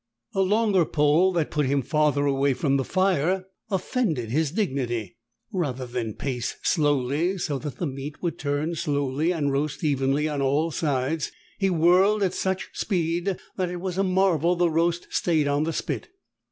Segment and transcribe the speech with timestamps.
[0.33, 5.17] A longer pole that put him farther away from the fire offended his dignity.
[5.51, 10.41] Rather than pace slowly, so that the meat would turn slowly and roast evenly on
[10.41, 15.47] all sides, he whirled at such speed that it was a marvel the roast stayed
[15.47, 16.09] on the spit.